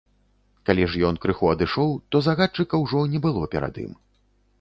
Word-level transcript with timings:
Калі 0.67 0.85
ж 0.93 1.01
ён 1.09 1.19
крыху 1.25 1.45
адышоў, 1.55 1.91
то 2.15 2.21
загадчыка 2.29 2.81
ўжо 2.85 3.03
не 3.13 3.19
было 3.27 3.43
перад 3.53 3.73
ім. 3.85 3.93